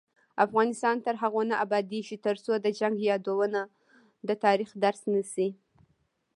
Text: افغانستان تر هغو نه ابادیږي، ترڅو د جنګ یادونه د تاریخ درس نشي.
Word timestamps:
افغانستان 0.45 0.95
تر 1.05 1.15
هغو 1.23 1.41
نه 1.49 1.55
ابادیږي، 1.65 2.17
ترڅو 2.25 2.51
د 2.59 2.67
جنګ 2.79 2.95
یادونه 3.09 3.61
د 4.27 4.29
تاریخ 4.45 4.69
درس 4.83 5.01
نشي. 5.13 5.49